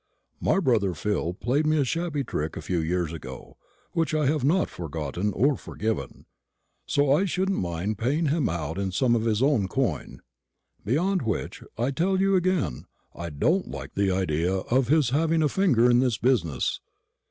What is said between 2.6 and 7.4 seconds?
few years ago, which I have not forgotten or forgiven. So I